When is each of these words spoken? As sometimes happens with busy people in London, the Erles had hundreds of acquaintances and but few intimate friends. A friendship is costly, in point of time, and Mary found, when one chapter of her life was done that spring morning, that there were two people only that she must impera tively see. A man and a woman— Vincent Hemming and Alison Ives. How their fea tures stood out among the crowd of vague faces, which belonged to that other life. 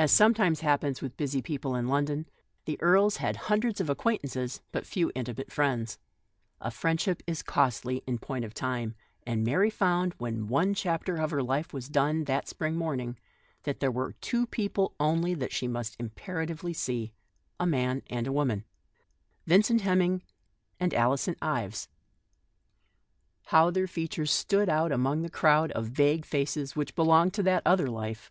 As 0.00 0.12
sometimes 0.12 0.60
happens 0.60 1.02
with 1.02 1.16
busy 1.16 1.42
people 1.42 1.74
in 1.74 1.88
London, 1.88 2.26
the 2.66 2.76
Erles 2.80 3.16
had 3.16 3.34
hundreds 3.34 3.80
of 3.80 3.90
acquaintances 3.90 4.58
and 4.58 4.64
but 4.70 4.86
few 4.86 5.10
intimate 5.16 5.50
friends. 5.50 5.98
A 6.60 6.70
friendship 6.70 7.20
is 7.26 7.42
costly, 7.42 8.04
in 8.06 8.18
point 8.18 8.44
of 8.44 8.54
time, 8.54 8.94
and 9.26 9.42
Mary 9.42 9.70
found, 9.70 10.14
when 10.18 10.46
one 10.46 10.72
chapter 10.72 11.16
of 11.16 11.32
her 11.32 11.42
life 11.42 11.72
was 11.72 11.88
done 11.88 12.22
that 12.26 12.46
spring 12.46 12.76
morning, 12.76 13.18
that 13.64 13.80
there 13.80 13.90
were 13.90 14.12
two 14.20 14.46
people 14.46 14.94
only 15.00 15.34
that 15.34 15.50
she 15.50 15.66
must 15.66 15.96
impera 15.98 16.46
tively 16.46 16.76
see. 16.76 17.12
A 17.58 17.66
man 17.66 18.02
and 18.08 18.28
a 18.28 18.32
woman— 18.32 18.62
Vincent 19.48 19.80
Hemming 19.80 20.22
and 20.78 20.94
Alison 20.94 21.34
Ives. 21.42 21.88
How 23.46 23.72
their 23.72 23.88
fea 23.88 24.06
tures 24.06 24.28
stood 24.28 24.68
out 24.68 24.92
among 24.92 25.22
the 25.22 25.28
crowd 25.28 25.72
of 25.72 25.86
vague 25.88 26.24
faces, 26.24 26.76
which 26.76 26.94
belonged 26.94 27.34
to 27.34 27.42
that 27.42 27.64
other 27.66 27.88
life. 27.88 28.30